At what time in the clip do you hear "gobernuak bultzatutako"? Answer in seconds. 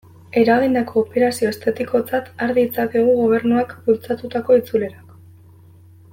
3.21-4.59